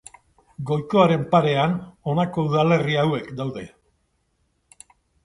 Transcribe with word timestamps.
Golkoaren 0.69 1.27
parean, 1.33 1.75
honako 2.13 2.45
udalerri 2.53 2.97
hauek 3.03 3.29
daude. 3.43 3.67